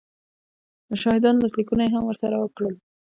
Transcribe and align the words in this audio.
د 0.89 0.91
شاهدانو 1.03 1.41
لاسلیکونه 1.43 1.81
یې 1.85 1.91
هم 1.95 2.03
ورسره 2.05 2.35
کړل 2.57 2.75